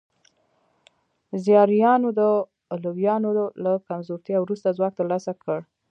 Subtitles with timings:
[1.43, 2.21] زیاریانو د
[2.73, 3.29] علویانو
[3.63, 5.59] له کمزورتیا وروسته ځواک ترلاسه کړ.